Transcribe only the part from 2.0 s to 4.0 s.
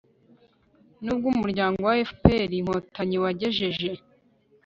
fpr-inkotanyi wagejeje